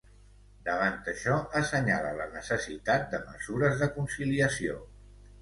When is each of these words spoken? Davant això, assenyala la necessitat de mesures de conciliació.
Davant 0.69 0.95
això, 1.11 1.35
assenyala 1.59 2.15
la 2.21 2.27
necessitat 2.37 3.07
de 3.13 3.21
mesures 3.27 3.79
de 3.85 3.93
conciliació. 4.01 4.81